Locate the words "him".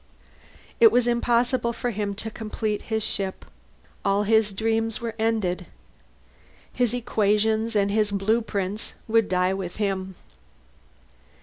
1.91-2.15, 9.75-10.15